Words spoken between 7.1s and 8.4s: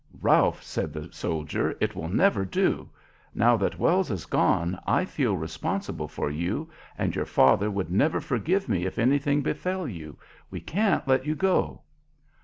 your father would never